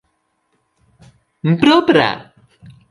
[1.59, 2.09] propra